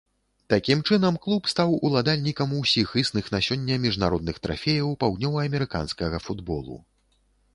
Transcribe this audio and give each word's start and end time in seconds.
Такім 0.51 0.79
чынам, 0.89 1.17
клуб 1.25 1.49
стаў 1.51 1.73
уладальнікам 1.89 2.55
усіх 2.61 2.95
існых 3.03 3.29
на 3.35 3.43
сёння 3.47 3.77
міжнародных 3.85 4.35
трафеяў 4.47 4.97
паўднёваамерыканскага 5.03 6.17
футболу. 6.29 6.79